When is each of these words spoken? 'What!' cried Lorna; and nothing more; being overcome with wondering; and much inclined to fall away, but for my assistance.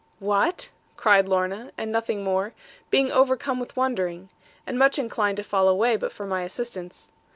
'What!' 0.17 0.71
cried 0.97 1.27
Lorna; 1.29 1.69
and 1.77 1.91
nothing 1.91 2.23
more; 2.23 2.53
being 2.89 3.11
overcome 3.11 3.59
with 3.59 3.77
wondering; 3.77 4.29
and 4.65 4.79
much 4.79 4.97
inclined 4.97 5.37
to 5.37 5.43
fall 5.43 5.67
away, 5.67 5.95
but 5.95 6.11
for 6.11 6.25
my 6.25 6.41
assistance. 6.41 7.11